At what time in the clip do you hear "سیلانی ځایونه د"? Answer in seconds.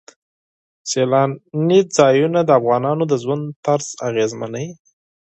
0.89-2.49